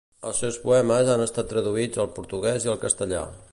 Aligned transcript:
Els 0.27 0.37
seus 0.43 0.55
poemes 0.63 1.11
han 1.15 1.21
estat 1.27 1.51
traduïts 1.53 2.03
al 2.05 2.11
portuguès 2.17 2.69
i 2.69 2.73
al 2.75 2.83
castellà. 2.89 3.25